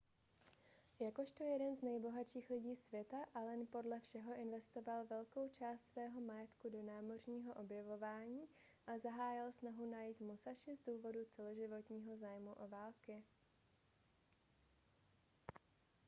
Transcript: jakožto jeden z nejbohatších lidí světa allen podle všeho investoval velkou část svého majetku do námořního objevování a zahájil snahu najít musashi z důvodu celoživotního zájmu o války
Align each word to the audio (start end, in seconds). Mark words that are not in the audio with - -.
jakožto 0.99 1.43
jeden 1.43 1.75
z 1.75 1.81
nejbohatších 1.81 2.49
lidí 2.49 2.75
světa 2.75 3.17
allen 3.33 3.67
podle 3.67 3.99
všeho 3.99 4.33
investoval 4.35 5.05
velkou 5.05 5.49
část 5.49 5.81
svého 5.87 6.21
majetku 6.21 6.69
do 6.69 6.83
námořního 6.83 7.53
objevování 7.53 8.41
a 8.87 8.97
zahájil 8.97 9.51
snahu 9.51 9.85
najít 9.91 10.19
musashi 10.19 10.75
z 10.75 10.79
důvodu 10.81 11.25
celoživotního 11.25 12.17
zájmu 12.17 12.53
o 12.53 12.67
války 12.67 13.23